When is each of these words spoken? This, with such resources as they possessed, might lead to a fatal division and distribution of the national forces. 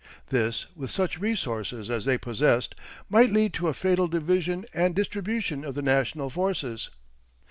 This, 0.29 0.65
with 0.75 0.89
such 0.89 1.19
resources 1.19 1.91
as 1.91 2.05
they 2.05 2.17
possessed, 2.17 2.73
might 3.07 3.31
lead 3.31 3.53
to 3.53 3.67
a 3.67 3.73
fatal 3.75 4.07
division 4.07 4.65
and 4.73 4.95
distribution 4.95 5.63
of 5.63 5.75
the 5.75 5.83
national 5.83 6.31
forces. 6.31 6.89